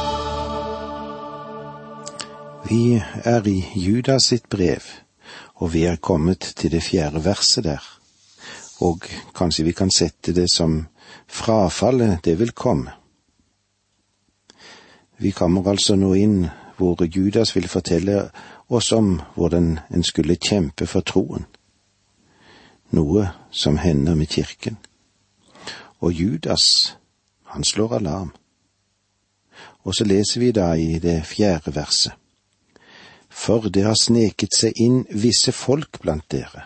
Vi 2.69 3.03
er 3.23 3.47
i 3.47 3.59
Judas 3.73 4.31
sitt 4.31 4.49
brev, 4.49 4.81
og 5.61 5.69
vi 5.75 5.83
er 5.85 6.01
kommet 6.01 6.47
til 6.57 6.73
det 6.73 6.81
fjerde 6.87 7.21
verset 7.21 7.67
der. 7.69 7.85
Og 8.81 9.05
kanskje 9.37 9.67
vi 9.69 9.75
kan 9.77 9.93
sette 9.93 10.33
det 10.33 10.47
som 10.49 10.87
frafallet 11.27 12.23
det 12.25 12.39
vil 12.39 12.55
komme. 12.57 12.97
Vi 15.21 15.35
kommer 15.37 15.69
altså 15.69 15.99
nå 16.01 16.15
inn 16.17 16.49
hvor 16.81 17.05
Judas 17.05 17.53
vil 17.55 17.69
fortelle 17.69 18.31
oss 18.73 18.89
om 18.91 19.19
hvordan 19.37 19.75
en 19.93 20.03
skulle 20.03 20.41
kjempe 20.41 20.89
for 20.89 21.05
troen, 21.05 21.45
noe 22.95 23.29
som 23.51 23.77
hender 23.77 24.15
med 24.15 24.29
kirken. 24.29 24.77
Og 25.99 26.13
Judas, 26.13 26.97
han 27.43 27.63
slår 27.63 27.95
alarm. 27.99 28.33
Og 29.83 29.95
så 29.95 30.03
leser 30.03 30.39
vi 30.39 30.51
da 30.51 30.73
i 30.73 30.99
det 30.99 31.23
fjerde 31.25 31.75
verset. 31.75 32.13
For 33.29 33.69
det 33.69 33.83
har 33.85 33.97
sneket 33.99 34.55
seg 34.55 34.77
inn 34.81 35.03
visse 35.09 35.51
folk 35.55 36.01
blant 36.01 36.25
dere, 36.31 36.65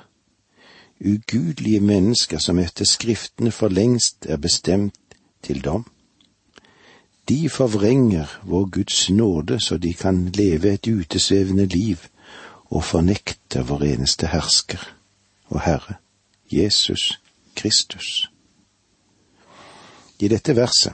ugudelige 1.03 1.83
mennesker 1.83 2.39
som 2.39 2.59
etter 2.59 2.87
Skriftene 2.87 3.51
for 3.51 3.69
lengst 3.69 4.25
er 4.25 4.39
bestemt 4.41 5.17
til 5.43 5.61
dom. 5.61 5.85
De 7.29 7.49
forvrenger 7.49 8.31
vår 8.43 8.65
Guds 8.69 9.09
nåde 9.09 9.59
så 9.59 9.77
de 9.77 9.93
kan 9.93 10.25
leve 10.35 10.73
et 10.73 10.87
utesvevende 10.87 11.65
liv 11.65 12.07
og 12.71 12.83
fornekte 12.83 13.63
vår 13.67 13.83
eneste 13.93 14.27
hersker 14.27 14.81
og 15.53 15.61
Herre, 15.61 15.99
Jesus 16.50 17.19
Kristus. 17.53 18.27
I 20.19 20.27
dette 20.27 20.55
verset 20.55 20.93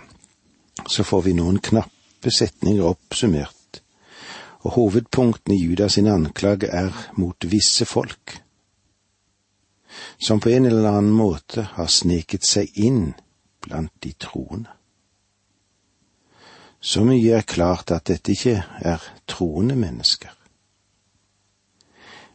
så 0.87 1.03
får 1.03 1.21
vi 1.21 1.33
noen 1.37 1.59
knappe 1.59 2.31
setninger 2.31 2.85
oppsummert, 2.87 3.81
og 4.65 4.75
hovedpunktene 4.75 5.55
i 5.55 5.63
Judas 5.67 5.97
sin 5.97 6.09
anklage 6.11 6.69
er 6.71 6.95
mot 7.17 7.45
visse 7.51 7.85
folk, 7.85 8.39
som 10.19 10.39
på 10.39 10.49
en 10.49 10.65
eller 10.65 10.89
annen 10.89 11.13
måte 11.15 11.67
har 11.75 11.87
sneket 11.91 12.47
seg 12.47 12.75
inn 12.75 13.13
blant 13.61 13.93
de 14.03 14.13
troende. 14.19 14.71
Så 16.79 17.03
mye 17.03 17.35
er 17.35 17.47
klart 17.47 17.91
at 17.91 18.07
dette 18.07 18.31
ikke 18.31 18.61
er 18.87 19.03
troende 19.27 19.75
mennesker. 19.75 20.31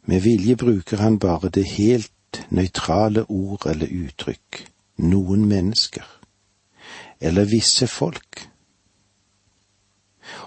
Med 0.04 0.20
vilje 0.20 0.56
bruker 0.60 1.00
han 1.00 1.18
bare 1.18 1.48
det 1.48 1.64
helt 1.78 2.13
nøytrale 2.50 3.24
ord 3.30 3.66
eller 3.70 3.90
uttrykk 3.90 4.64
noen 4.96 5.46
mennesker, 5.48 6.04
eller 7.20 7.44
visse 7.50 7.86
folk, 7.86 8.48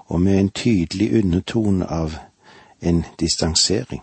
og 0.08 0.22
med 0.22 0.40
en 0.40 0.50
tydelig 0.50 1.24
undertone 1.24 1.86
av 1.86 2.18
en 2.82 3.04
distansering. 3.20 4.02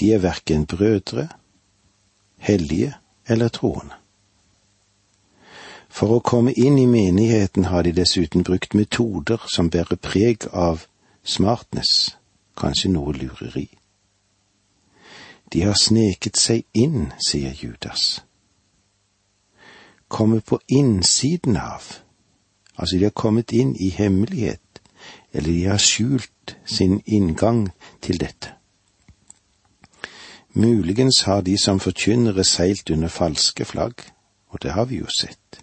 De 0.00 0.12
er 0.12 0.18
verken 0.18 0.66
brødre, 0.66 1.28
hellige 2.38 2.94
eller 3.28 3.48
troende. 3.48 3.94
For 5.92 6.16
å 6.16 6.22
komme 6.24 6.54
inn 6.56 6.78
i 6.80 6.88
menigheten 6.88 7.68
har 7.68 7.84
de 7.84 7.92
dessuten 7.92 8.42
brukt 8.48 8.74
metoder 8.74 9.44
som 9.52 9.68
bærer 9.70 10.00
preg 10.00 10.48
av 10.48 10.86
smartness, 11.22 12.16
kanskje 12.56 12.90
noe 12.94 13.12
lureri. 13.12 13.68
De 15.52 15.62
har 15.62 15.76
sneket 15.76 16.38
seg 16.40 16.64
inn, 16.72 17.12
sier 17.20 17.52
Judas. 17.52 18.22
Komme 20.08 20.40
på 20.40 20.58
innsiden 20.68 21.56
av, 21.56 21.84
altså 22.76 22.96
de 22.96 23.04
har 23.04 23.16
kommet 23.16 23.52
inn 23.52 23.74
i 23.76 23.90
hemmelighet, 23.92 24.80
eller 25.32 25.48
de 25.52 25.64
har 25.64 25.80
skjult 25.80 26.56
sin 26.64 27.00
inngang 27.06 27.68
til 28.00 28.20
dette. 28.20 28.54
Muligens 30.52 31.22
har 31.22 31.40
de 31.40 31.56
som 31.58 31.80
forkynnere 31.80 32.44
seilt 32.44 32.90
under 32.90 33.08
falske 33.08 33.64
flagg, 33.64 34.04
og 34.48 34.62
det 34.62 34.72
har 34.72 34.84
vi 34.84 35.00
jo 35.00 35.08
sett. 35.08 35.62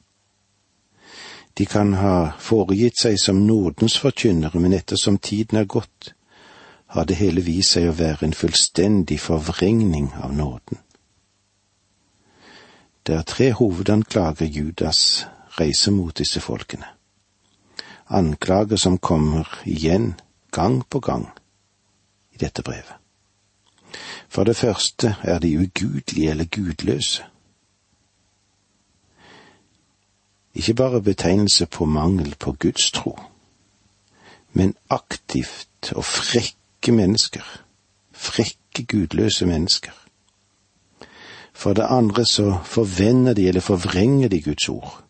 De 1.57 1.65
kan 1.65 1.93
ha 1.93 2.31
foregitt 2.39 2.97
seg 3.01 3.19
som 3.21 3.45
nådens 3.45 3.97
forkynnere, 3.99 4.59
men 4.59 4.73
ettersom 4.73 5.17
tiden 5.17 5.59
er 5.59 5.69
gått, 5.69 6.13
har 6.89 7.05
det 7.05 7.15
hele 7.19 7.41
vist 7.45 7.75
seg 7.75 7.89
å 7.89 7.97
være 7.97 8.27
en 8.27 8.37
fullstendig 8.37 9.19
forvrengning 9.21 10.11
av 10.17 10.33
nåden. 10.33 10.79
Det 13.05 13.15
er 13.15 13.25
tre 13.25 13.51
hovedanklager 13.57 14.45
Judas 14.45 15.25
reiser 15.59 15.93
mot 15.93 16.17
disse 16.17 16.41
folkene. 16.41 16.85
Anklager 18.09 18.77
som 18.77 18.97
kommer 18.97 19.49
igjen 19.65 20.15
gang 20.51 20.81
på 20.89 20.99
gang 20.99 21.27
i 22.33 22.41
dette 22.41 22.65
brevet. 22.65 22.97
For 24.29 24.45
det 24.45 24.57
første 24.57 25.15
er 25.23 25.39
de 25.39 25.57
ugudelige 25.57 26.29
eller 26.29 26.45
gudløse. 26.45 27.25
ikke 30.59 30.73
bare 30.73 31.01
betegnelse 31.01 31.65
på 31.65 31.85
mangel 31.85 32.35
på 32.35 32.51
gudstro, 32.51 33.19
men 34.53 34.75
aktivt 34.89 35.93
og 35.95 36.05
frekke 36.79 36.91
mennesker, 36.91 37.43
frekke, 38.11 38.85
gudløse 38.87 39.45
mennesker. 39.45 39.91
For 41.53 41.73
det 41.73 41.85
andre 41.89 42.25
så 42.25 42.59
forvender 42.63 43.33
de 43.33 43.47
eller 43.47 43.61
forvrenger 43.61 44.29
de 44.29 44.41
Guds 44.41 44.69
ord, 44.69 45.03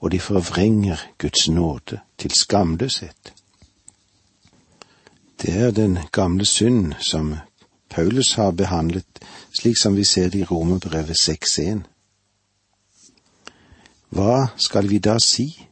og 0.00 0.12
de 0.12 0.20
forvrenger 0.20 0.96
Guds 1.18 1.48
nåde 1.48 2.00
til 2.18 2.30
skamløshet. 2.30 3.34
Det 5.42 5.54
er 5.54 5.70
den 5.70 5.98
gamle 6.12 6.44
synd 6.44 6.94
som 7.00 7.34
Paulus 7.90 8.32
har 8.32 8.50
behandlet, 8.50 9.04
slik 9.52 9.76
som 9.76 9.96
vi 9.96 10.04
ser 10.04 10.28
det 10.28 10.38
i 10.38 10.44
Romerbrevet 10.44 11.16
6.1. 11.28 11.82
Hva 14.08 14.46
skal 14.56 14.88
vi 14.88 14.98
da 14.98 15.18
si? 15.18 15.68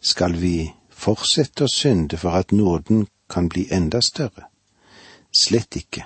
Skal 0.00 0.36
vi 0.40 0.72
fortsette 0.90 1.64
å 1.64 1.72
synde 1.72 2.16
for 2.16 2.30
at 2.36 2.52
nåden 2.52 3.06
kan 3.32 3.48
bli 3.48 3.66
enda 3.72 4.00
større? 4.04 4.48
Slett 5.32 5.76
ikke. 5.76 6.04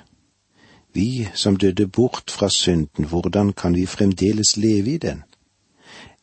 Vi 0.94 1.28
som 1.34 1.56
døde 1.56 1.86
bort 1.86 2.30
fra 2.30 2.48
synden, 2.48 3.04
hvordan 3.04 3.52
kan 3.52 3.74
vi 3.74 3.86
fremdeles 3.86 4.56
leve 4.56 4.94
i 4.94 4.98
den? 4.98 5.22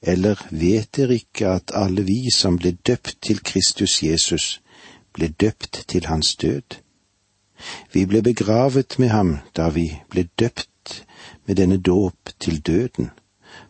Eller 0.01 0.39
vet 0.51 0.95
dere 0.95 1.19
ikke 1.19 1.47
at 1.47 1.71
alle 1.75 2.03
vi 2.07 2.31
som 2.35 2.57
ble 2.57 2.71
døpt 2.87 3.17
til 3.21 3.43
Kristus 3.43 4.03
Jesus, 4.03 4.61
ble 5.13 5.27
døpt 5.27 5.85
til 5.87 6.05
hans 6.05 6.35
død? 6.35 6.79
Vi 7.93 8.05
ble 8.05 8.23
begravet 8.23 8.99
med 8.99 9.09
ham 9.09 9.37
da 9.55 9.69
vi 9.69 9.91
ble 10.09 10.27
døpt 10.39 11.05
med 11.45 11.55
denne 11.55 11.77
dåp 11.77 12.33
til 12.39 12.59
døden 12.59 13.11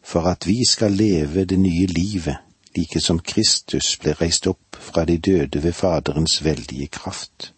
for 0.04 0.22
at 0.22 0.48
vi 0.48 0.62
skal 0.70 0.92
leve 0.92 1.46
det 1.46 1.60
nye 1.60 1.86
livet, 1.86 2.38
like 2.75 3.00
som 3.00 3.20
Kristus 3.20 3.98
ble 4.01 4.13
reist 4.13 4.48
opp 4.48 4.77
fra 4.80 5.06
de 5.06 5.18
døde 5.18 5.63
ved 5.63 5.74
Faderens 5.74 6.44
veldige 6.44 6.88
kraft. 6.88 7.53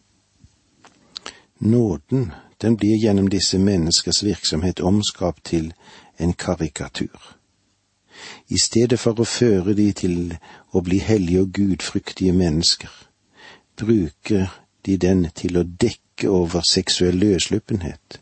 Nåden, 1.59 2.31
den 2.61 2.77
blir 2.77 2.97
gjennom 2.97 3.27
disse 3.27 3.59
menneskers 3.59 4.23
virksomhet 4.23 4.79
omskapt 4.79 5.43
til 5.43 5.73
en 6.19 6.33
karikatur. 6.33 7.35
I 8.49 8.57
stedet 8.57 8.99
for 8.99 9.19
å 9.19 9.27
føre 9.27 9.73
de 9.73 9.91
til 9.93 10.37
å 10.71 10.81
bli 10.81 10.99
hellige 10.99 11.41
og 11.41 11.53
gudfryktige 11.53 12.33
mennesker, 12.33 12.91
bruker 13.77 14.47
de 14.85 14.97
den 14.97 15.29
til 15.35 15.57
å 15.57 15.63
dekke 15.63 16.29
over 16.29 16.63
seksuell 16.69 17.17
løsluppenhet 17.19 18.21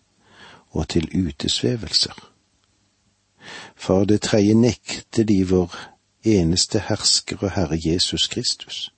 og 0.72 0.88
til 0.90 1.10
utesvevelser. 1.14 2.16
For 3.76 4.06
det 4.06 4.22
tredje 4.22 4.56
nekter 4.56 5.28
de 5.28 5.44
vår 5.46 5.76
eneste 6.24 6.80
hersker 6.80 7.38
og 7.44 7.52
Herre 7.52 7.80
Jesus 7.80 8.28
Kristus. 8.28 8.94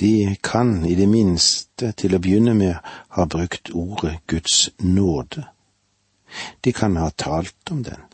De 0.00 0.36
kan 0.42 0.84
i 0.86 0.94
det 0.94 1.08
minste 1.08 1.92
til 1.92 2.14
å 2.14 2.20
begynne 2.22 2.54
med 2.54 2.76
ha 3.16 3.24
brukt 3.26 3.70
ordet 3.74 4.20
Guds 4.26 4.70
nåde. 4.78 5.48
De 6.64 6.72
kan 6.72 6.96
ha 6.96 7.10
talt 7.10 7.70
om 7.70 7.82
den, 7.82 8.04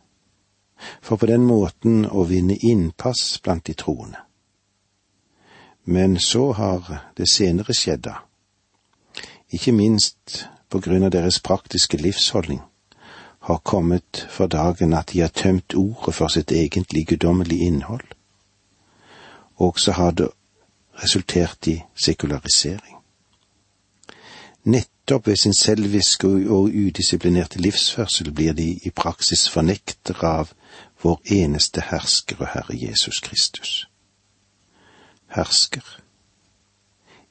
for 1.02 1.16
på 1.16 1.26
den 1.26 1.44
måten 1.44 2.06
å 2.06 2.24
vinne 2.24 2.56
innpass 2.56 3.40
blant 3.42 3.66
de 3.66 3.74
troende. 3.74 4.22
Men 5.84 6.16
så 6.18 6.52
har 6.52 7.10
det 7.16 7.28
senere 7.28 7.74
skjedd 7.76 8.06
da. 8.08 8.16
ikke 9.54 9.72
minst 9.72 10.46
på 10.68 10.80
grunn 10.80 11.04
av 11.04 11.10
deres 11.10 11.40
praktiske 11.40 11.96
livsholdning, 12.00 12.62
har 13.44 13.56
kommet 13.56 14.26
for 14.30 14.46
dagen 14.46 14.94
at 14.94 15.10
de 15.12 15.20
har 15.20 15.28
tømt 15.28 15.74
ordet 15.74 16.14
for 16.14 16.28
sitt 16.28 16.52
egentlig 16.52 17.06
guddommelige 17.06 17.66
innhold. 17.66 18.06
Og 19.56 19.78
så 19.80 19.92
har 19.92 20.10
det 20.10 20.28
resultert 21.02 21.66
i 21.66 21.82
sekularisering. 21.94 22.96
Nettopp 24.64 25.26
ved 25.26 25.36
sin 25.36 25.54
selviske 25.54 26.26
og 26.26 26.62
udisiplinerte 26.72 27.60
livsførsel 27.60 28.32
blir 28.32 28.52
de 28.52 28.80
i 28.82 28.90
praksis 28.90 29.48
fornektere 29.50 30.28
av 30.28 30.54
vår 31.02 31.20
eneste 31.26 31.84
hersker 31.90 32.40
og 32.40 32.48
Herre 32.54 32.80
Jesus 32.88 33.20
Kristus. 33.20 33.88
Hersker. 35.36 36.00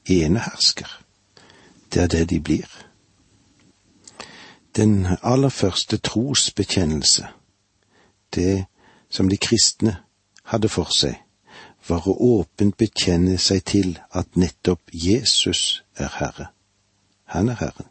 Enehersker. 0.06 1.00
Det 1.94 2.02
er 2.04 2.08
det 2.08 2.30
de 2.30 2.40
blir. 2.40 2.93
Den 4.76 5.08
aller 5.22 5.50
første 5.50 5.98
trosbekjennelse, 5.98 7.28
det 8.36 8.66
som 9.10 9.30
de 9.30 9.38
kristne 9.38 9.98
hadde 10.44 10.70
for 10.70 10.90
seg, 10.90 11.20
var 11.88 12.08
å 12.08 12.16
åpent 12.40 12.78
bekjenne 12.78 13.38
seg 13.38 13.64
til 13.70 14.00
at 14.12 14.38
nettopp 14.40 14.90
Jesus 14.94 15.84
er 15.96 16.10
Herre. 16.18 16.48
Han 17.26 17.50
er 17.50 17.60
Herren. 17.60 17.90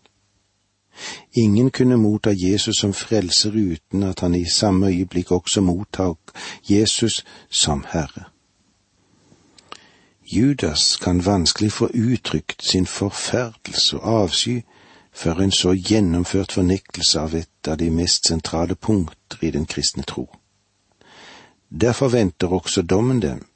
Ingen 1.33 1.71
kunne 1.71 1.97
motta 1.97 2.33
Jesus 2.37 2.77
som 2.83 2.93
frelser 2.95 3.55
uten 3.55 4.03
at 4.03 4.21
han 4.21 4.35
i 4.35 4.45
samme 4.45 4.91
øyeblikk 4.91 5.31
også 5.33 5.61
mottok 5.61 6.35
Jesus 6.69 7.25
som 7.51 7.85
Herre. 7.89 8.25
Judas 10.27 10.97
kan 10.97 11.27
vanskelig 11.27 11.73
få 11.73 11.91
uttrykt 11.95 12.65
sin 12.65 12.87
forferdelse 12.87 13.97
og 14.01 14.23
avsky 14.23 14.63
for 15.13 15.41
en 15.41 15.53
så 15.53 15.75
gjennomført 15.75 16.53
fornektelse 16.53 17.21
av 17.21 17.35
et 17.35 17.69
av 17.69 17.77
de 17.79 17.91
mest 17.91 18.29
sentrale 18.29 18.75
punkter 18.75 19.45
i 19.45 19.51
den 19.51 19.67
kristne 19.67 20.03
tro. 20.03 20.27
Derfor 21.69 22.09
venter 22.09 22.53
også 22.53 22.83
dommen 22.83 23.21
dem, 23.23 23.47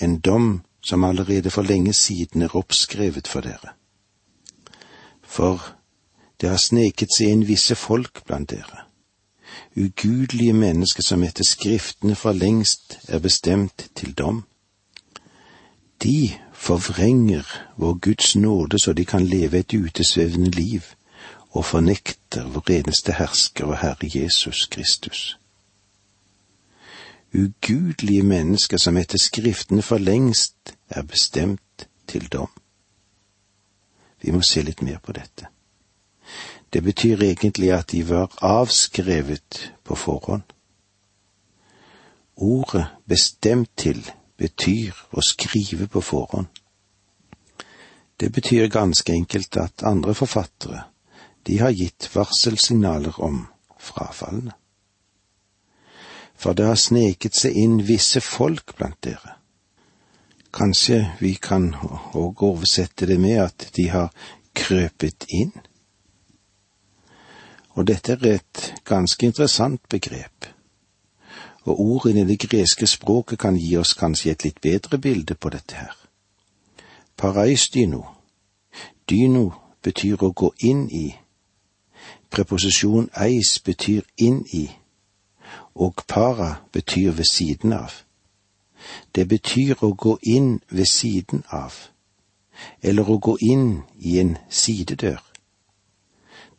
en 0.00 0.18
dom 0.18 0.62
som 0.82 1.04
allerede 1.04 1.50
for 1.50 1.62
lenge 1.62 1.92
siden 1.92 2.42
er 2.42 2.56
oppskrevet 2.56 3.28
for 3.28 3.40
dere. 3.40 3.74
For 5.22 5.60
det 6.40 6.48
har 6.48 6.60
sneket 6.60 7.12
seg 7.12 7.34
inn 7.34 7.48
visse 7.48 7.76
folk 7.76 8.24
blant 8.26 8.50
dere, 8.50 8.86
ugudelige 9.76 10.52
mennesker 10.56 11.04
som 11.04 11.22
etter 11.22 11.44
Skriftene 11.44 12.16
for 12.16 12.32
lengst 12.32 12.98
er 13.08 13.20
bestemt 13.20 13.90
til 13.94 14.14
dom. 14.16 14.44
De 16.02 16.32
forvrenger 16.60 17.46
vår 17.76 17.94
Guds 17.94 18.36
nåde 18.36 18.78
så 18.78 18.92
de 18.92 19.04
kan 19.04 19.26
leve 19.26 19.58
et 19.58 19.74
utesvevende 19.74 20.50
liv, 20.50 20.82
og 21.50 21.64
fornekter 21.64 22.46
vår 22.46 22.70
eneste 22.70 23.12
hersker 23.12 23.64
og 23.64 23.78
Herre 23.78 24.10
Jesus 24.14 24.66
Kristus. 24.66 25.38
Ugudelige 27.34 28.22
mennesker 28.22 28.76
som 28.76 28.96
etter 28.96 29.18
Skriftene 29.18 29.82
for 29.82 29.98
lengst 29.98 30.74
er 30.88 31.02
bestemt 31.02 31.88
til 32.06 32.28
dom. 32.28 32.50
Vi 34.22 34.30
må 34.30 34.42
se 34.42 34.62
litt 34.62 34.82
mer 34.82 34.98
på 34.98 35.12
dette. 35.16 35.46
Det 36.72 36.82
betyr 36.84 37.22
egentlig 37.22 37.72
at 37.72 37.92
de 37.92 38.08
var 38.08 38.36
avskrevet 38.42 39.72
på 39.84 39.94
forhånd. 39.94 40.42
Ordet 42.36 42.86
bestemt 43.08 43.70
til 43.76 44.10
betyr 44.40 44.96
å 45.12 45.22
skrive 45.24 45.88
på 45.90 46.00
forhånd. 46.04 46.48
Det 48.20 48.30
betyr 48.32 48.68
ganske 48.72 49.12
enkelt 49.12 49.56
at 49.56 49.84
andre 49.88 50.14
forfattere, 50.14 50.84
de 51.46 51.58
har 51.60 51.72
gitt 51.72 52.08
varselsignaler 52.14 53.20
om 53.24 53.46
frafallene. 53.80 54.52
For 56.40 56.56
det 56.56 56.66
har 56.68 56.80
sneket 56.80 57.36
seg 57.36 57.56
inn 57.56 57.80
visse 57.84 58.20
folk 58.24 58.74
blant 58.76 59.00
dere. 59.04 59.36
Kanskje 60.52 61.02
vi 61.20 61.34
kan 61.40 61.70
òg 62.16 62.44
oversette 62.44 63.08
det 63.08 63.18
med 63.20 63.40
at 63.44 63.68
de 63.76 63.88
har 63.92 64.08
krøpet 64.56 65.28
inn? 65.36 65.52
Og 67.76 67.86
dette 67.88 68.16
er 68.16 68.40
et 68.40 68.64
ganske 68.84 69.28
interessant 69.28 69.84
begrep 69.88 70.49
og 71.64 71.80
ordene 71.80 72.20
i 72.20 72.24
det 72.24 72.38
greske 72.48 72.86
språket 72.86 73.38
kan 73.38 73.56
gi 73.56 73.76
oss 73.76 73.94
kanskje 73.94 74.30
et 74.30 74.44
litt 74.44 74.60
bedre 74.60 74.98
bilde 74.98 75.34
på 75.34 75.50
dette 75.52 75.76
her. 75.76 75.96
Paraisdyno. 77.16 78.04
Dyno 79.10 79.50
betyr 79.82 80.22
å 80.24 80.32
gå 80.32 80.52
inn 80.64 80.86
i. 80.88 81.08
Preposisjon 82.30 83.10
eis 83.18 83.58
betyr 83.64 84.06
inn 84.16 84.44
i, 84.54 84.68
og 85.74 86.04
para 86.06 86.62
betyr 86.72 87.10
ved 87.18 87.28
siden 87.30 87.72
av. 87.72 87.92
Det 89.14 89.26
betyr 89.28 89.82
å 89.84 89.92
gå 89.92 90.16
inn 90.22 90.60
ved 90.70 90.88
siden 90.88 91.42
av, 91.50 91.74
eller 92.82 93.10
å 93.10 93.18
gå 93.18 93.36
inn 93.40 93.82
i 93.98 94.18
en 94.22 94.36
sidedør. 94.48 95.20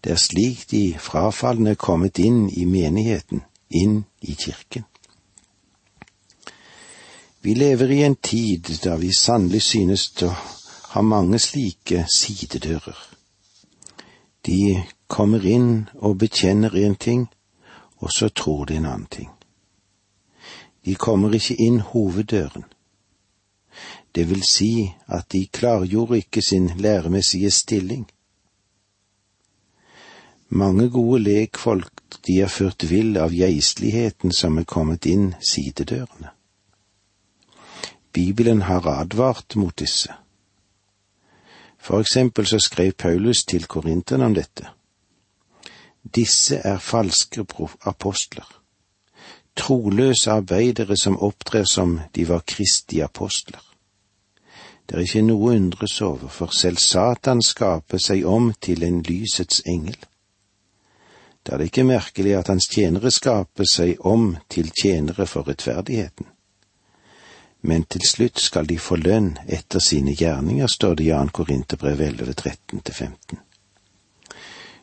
Det 0.04 0.12
er 0.12 0.22
slik 0.22 0.68
de 0.70 0.84
frafalne 1.00 1.74
er 1.74 1.80
kommet 1.80 2.20
inn 2.20 2.50
i 2.50 2.66
menigheten, 2.66 3.46
inn 3.70 4.04
i 4.22 4.36
kirken. 4.36 4.91
Vi 7.42 7.54
lever 7.54 7.92
i 7.92 8.04
en 8.04 8.16
tid 8.16 8.68
da 8.84 8.96
vi 8.96 9.10
sannelig 9.18 9.62
synes 9.66 10.04
å 10.22 10.30
ha 10.94 11.02
mange 11.02 11.40
slike 11.40 12.04
sidedører. 12.16 12.98
De 14.46 14.84
kommer 15.08 15.46
inn 15.46 15.88
og 15.98 16.20
bekjenner 16.22 16.76
en 16.86 16.96
ting, 16.96 17.24
og 17.98 18.12
så 18.14 18.30
tror 18.30 18.66
de 18.66 18.78
en 18.78 18.86
annen 18.86 19.08
ting. 19.10 19.30
De 20.86 20.96
kommer 20.96 21.34
ikke 21.34 21.58
inn 21.58 21.80
hoveddøren. 21.80 22.66
Det 24.16 24.26
vil 24.30 24.44
si 24.46 24.92
at 25.08 25.30
de 25.32 25.46
klargjorde 25.48 26.18
ikke 26.18 26.42
sin 26.42 26.68
læremessige 26.78 27.52
stilling. 27.52 28.06
Mange 30.50 30.90
gode 30.90 31.24
lekfolk 31.24 32.20
de 32.28 32.42
er 32.42 32.52
ført 32.52 32.90
vill 32.90 33.18
av 33.18 33.34
geistligheten 33.34 34.34
som 34.36 34.58
er 34.58 34.68
kommet 34.68 35.06
inn 35.10 35.34
sidedørene. 35.40 36.36
Bibelen 38.14 38.62
har 38.62 38.88
advart 38.88 39.56
mot 39.56 39.80
disse. 39.80 40.14
For 41.78 42.00
eksempel 42.00 42.46
så 42.46 42.60
skrev 42.60 42.92
Paulus 42.92 43.46
til 43.46 43.66
korinterne 43.66 44.26
om 44.26 44.34
dette. 44.34 44.68
Disse 46.16 46.56
er 46.56 46.78
falske 46.78 47.46
apostler, 47.82 48.62
troløse 49.56 50.32
arbeidere 50.32 50.98
som 50.98 51.18
opptrer 51.18 51.64
som 51.64 52.00
de 52.16 52.28
var 52.30 52.44
Kristi 52.48 53.00
apostler. 53.00 53.62
Det 54.90 54.98
er 54.98 55.06
ikke 55.06 55.22
noe 55.24 55.52
å 55.52 55.56
undres 55.56 56.02
over, 56.02 56.28
for 56.28 56.52
selv 56.52 56.78
Satan 56.78 57.42
skaper 57.42 57.98
seg 57.98 58.26
om 58.26 58.52
til 58.60 58.84
en 58.84 59.00
lysets 59.08 59.62
engel. 59.66 59.98
Da 61.46 61.54
er 61.54 61.62
det 61.62 61.72
ikke 61.72 61.88
merkelig 61.88 62.36
at 62.38 62.52
hans 62.52 62.68
tjenere 62.70 63.12
skaper 63.12 63.66
seg 63.70 64.02
om 64.06 64.36
til 64.50 64.70
tjenere 64.82 65.26
for 65.26 65.48
rettferdigheten 65.48 66.28
men 67.62 67.84
til 67.84 68.02
slutt 68.08 68.40
skal 68.40 68.66
de 68.70 68.78
få 68.80 68.98
lønn 68.98 69.36
etter 69.48 69.80
sine 69.80 70.16
gjerninger, 70.18 70.68
står 70.68 70.96
det 70.96 71.04
i 71.06 71.10
Jan 71.12 71.30
Korinterbrev 71.30 72.02
11, 72.02 72.34
13-15. 72.42 73.38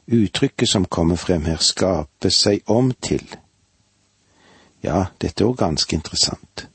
Uttrykket 0.09 0.69
som 0.69 0.85
kommer 0.85 1.17
frem 1.17 1.45
her, 1.45 1.59
skape 1.61 2.31
seg 2.31 2.63
om 2.71 2.93
til. 3.03 3.25
Ja, 4.83 5.09
dette 5.21 5.43
er 5.43 5.51
òg 5.51 5.59
ganske 5.59 5.97
interessant. 5.97 6.69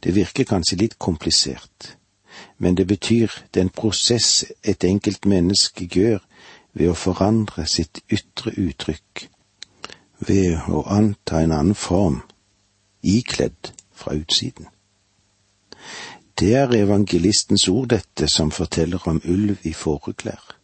Det 0.00 0.14
virker 0.16 0.48
kanskje 0.48 0.80
litt 0.80 0.96
komplisert, 0.98 1.94
men 2.58 2.74
det 2.74 2.86
betyr 2.88 3.30
den 3.54 3.68
prosess 3.68 4.44
et 4.64 4.84
enkelt 4.84 5.28
menneske 5.28 5.84
gjør 5.84 6.24
ved 6.72 6.88
å 6.88 6.96
forandre 6.96 7.66
sitt 7.68 8.00
ytre 8.08 8.54
uttrykk, 8.56 9.28
ved 10.24 10.56
å 10.72 10.82
anta 10.88 11.44
en 11.44 11.52
annen 11.52 11.76
form, 11.76 12.22
ikledd 13.04 13.74
fra 14.00 14.16
utsiden. 14.16 14.66
Det 16.40 16.54
er 16.56 16.72
evangelistens 16.72 17.68
ord, 17.68 17.88
dette, 17.92 18.28
som 18.28 18.50
forteller 18.50 19.08
om 19.08 19.20
ulv 19.24 19.58
i 19.68 19.72
fåreklær. 19.76 20.56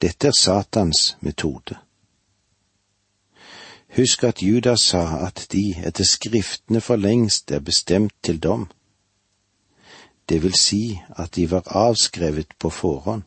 Dette 0.00 0.28
er 0.28 0.36
Satans 0.38 1.16
metode. 1.20 1.76
Husk 3.96 4.24
at 4.24 4.42
Judas 4.42 4.80
sa 4.80 5.02
at 5.26 5.46
de 5.52 5.74
etter 5.86 6.06
Skriftene 6.06 6.80
for 6.80 6.96
lengst 6.96 7.50
er 7.50 7.60
bestemt 7.60 8.14
til 8.22 8.38
dom. 8.38 8.68
Det 10.28 10.42
vil 10.42 10.54
si 10.54 11.00
at 11.18 11.34
de 11.34 11.50
var 11.50 11.66
avskrevet 11.66 12.54
på 12.58 12.70
forhånd. 12.70 13.22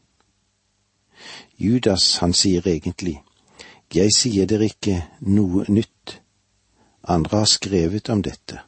Judas, 1.60 2.18
han 2.18 2.34
sier 2.34 2.68
egentlig, 2.68 3.22
jeg 3.94 4.10
sier 4.16 4.48
dere 4.50 4.72
ikke 4.72 4.96
noe 5.20 5.66
nytt, 5.70 6.23
andre 7.04 7.38
har 7.38 7.50
skrevet 7.50 8.10
om 8.10 8.22
dette 8.22 8.60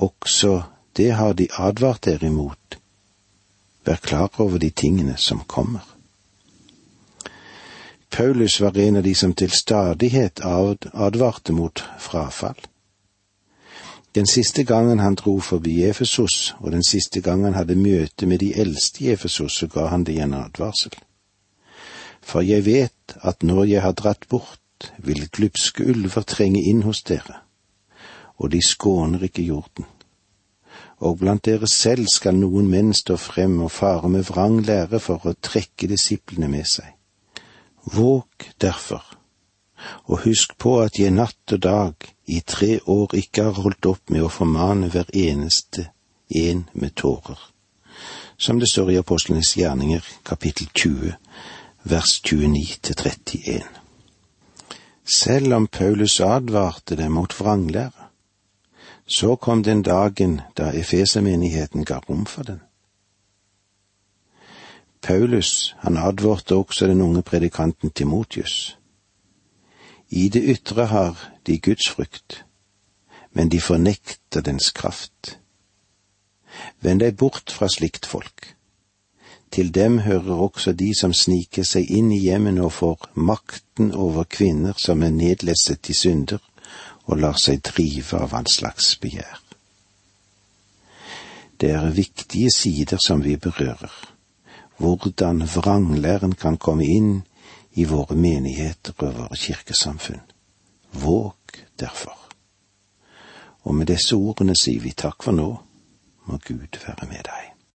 også 0.00 0.62
det 0.96 1.10
har 1.10 1.32
de 1.32 1.48
advart 1.58 2.04
dere 2.04 2.26
imot. 2.26 2.78
Vær 3.84 3.96
klar 3.96 4.40
over 4.40 4.58
de 4.58 4.70
tingene 4.70 5.16
som 5.16 5.42
kommer. 5.46 5.84
Paulus 8.10 8.60
var 8.60 8.78
en 8.78 8.96
av 8.96 9.02
de 9.02 9.14
som 9.14 9.34
til 9.34 9.50
stadighet 9.50 10.40
advarte 10.44 11.52
mot 11.52 11.84
frafall. 11.98 12.58
Den 14.14 14.26
siste 14.26 14.64
gangen 14.64 14.98
han 14.98 15.14
dro 15.14 15.38
forbi 15.40 15.84
Efesos, 15.84 16.54
og 16.58 16.72
den 16.72 16.82
siste 16.82 17.20
gangen 17.20 17.44
han 17.44 17.54
hadde 17.54 17.76
møte 17.78 18.26
med 18.26 18.38
de 18.38 18.54
eldste 18.58 19.04
i 19.04 19.12
Efesos, 19.12 19.52
så 19.52 19.66
ga 19.66 19.86
han 19.86 20.04
det 20.04 20.18
en 20.18 20.34
advarsel. 20.34 20.96
For 22.20 22.40
jeg 22.40 22.66
vet 22.66 23.16
at 23.22 23.42
når 23.42 23.64
jeg 23.64 23.82
har 23.82 23.92
dratt 23.92 24.26
bort, 24.28 24.59
vil 24.98 25.28
glupske 25.32 25.84
ulver 25.84 26.24
trenge 26.28 26.62
inn 26.70 26.82
hos 26.86 27.02
dere, 27.08 27.42
og 28.40 28.52
de 28.54 28.60
skåner 28.64 29.26
ikke 29.28 29.46
jorden. 29.46 29.86
Og 31.00 31.18
blant 31.20 31.44
dere 31.44 31.68
selv 31.68 32.08
skal 32.12 32.36
noen 32.36 32.68
menn 32.70 32.92
stå 32.96 33.16
frem 33.20 33.58
og 33.64 33.72
fare 33.72 34.08
med 34.12 34.26
vrang 34.28 34.60
lære 34.64 35.00
for 35.00 35.24
å 35.24 35.36
trekke 35.36 35.88
disiplene 35.88 36.48
med 36.52 36.68
seg. 36.68 36.92
Våg 37.92 38.50
derfor, 38.60 39.04
og 40.12 40.26
husk 40.26 40.58
på 40.60 40.76
at 40.82 40.98
jeg 41.00 41.16
natt 41.16 41.54
og 41.56 41.62
dag 41.64 42.10
i 42.28 42.42
tre 42.44 42.78
år 42.84 43.16
ikke 43.16 43.48
har 43.48 43.62
holdt 43.64 43.88
opp 43.88 44.12
med 44.12 44.26
å 44.26 44.32
formane 44.32 44.90
hver 44.92 45.08
eneste 45.16 45.88
en 46.28 46.66
med 46.72 46.94
tårer, 47.00 47.40
som 48.36 48.60
det 48.60 48.68
står 48.70 48.92
i 48.92 49.00
Apostlenes 49.00 49.56
gjerninger 49.56 50.04
kapittel 50.24 50.68
20 50.74 51.16
vers 51.82 52.20
29 52.20 52.80
til 52.82 52.96
31. 52.96 53.79
Selv 55.10 55.54
om 55.54 55.66
Paulus 55.66 56.20
advarte 56.20 56.96
dem 56.96 57.12
mot 57.12 57.40
vranglære, 57.40 58.08
så 59.06 59.36
kom 59.36 59.62
den 59.62 59.82
dagen 59.82 60.40
da 60.56 60.70
Efesermenigheten 60.70 61.84
ga 61.84 61.98
rom 61.98 62.26
for 62.26 62.42
den. 62.42 62.60
Paulus, 65.02 65.74
han 65.78 65.96
advarte 65.96 66.54
også 66.54 66.86
den 66.86 67.00
unge 67.00 67.22
predikanten 67.22 67.90
Timotius. 67.90 68.78
I 70.08 70.28
det 70.28 70.42
ytre 70.44 70.86
har 70.86 71.32
de 71.46 71.58
Guds 71.58 71.88
frykt, 71.88 72.44
men 73.32 73.50
de 73.50 73.60
fornekter 73.60 74.40
dens 74.40 74.70
kraft. 74.70 75.38
Vend 76.80 77.00
deg 77.00 77.16
bort 77.16 77.50
fra 77.50 77.68
slikt 77.68 78.06
folk. 78.06 78.54
Til 79.50 79.74
dem 79.74 79.98
hører 79.98 80.42
også 80.46 80.72
de 80.72 80.92
som 80.94 81.12
sniker 81.12 81.66
seg 81.66 81.90
inn 81.90 82.12
i 82.14 82.20
hjemmene 82.22 82.62
og 82.68 82.72
får 82.72 83.10
makten 83.14 83.90
over 83.94 84.28
kvinner 84.30 84.78
som 84.78 85.02
er 85.02 85.10
nedlesset 85.10 85.82
til 85.82 85.98
synder 85.98 86.42
og 87.10 87.18
lar 87.18 87.38
seg 87.42 87.64
drive 87.66 88.20
av 88.20 88.36
hans 88.36 88.60
slags 88.60 88.92
begjær. 89.02 89.40
Det 91.60 91.72
er 91.76 91.90
viktige 91.90 92.48
sider 92.54 93.02
som 93.02 93.24
vi 93.24 93.34
berører, 93.36 93.92
hvordan 94.78 95.42
vranglæren 95.44 96.32
kan 96.32 96.56
komme 96.56 96.86
inn 96.86 97.10
i 97.74 97.84
våre 97.84 98.16
menigheter 98.16 98.94
og 98.96 99.18
våre 99.18 99.36
kirkesamfunn. 99.36 100.22
Våg 100.92 101.60
derfor. 101.78 102.16
Og 103.62 103.74
med 103.74 103.90
disse 103.92 104.16
ordene 104.16 104.56
sier 104.56 104.80
vi 104.80 104.94
takk 104.96 105.22
for 105.26 105.36
nå, 105.36 105.50
må 106.24 106.38
Gud 106.46 106.80
være 106.86 107.10
med 107.10 107.26
deg. 107.28 107.49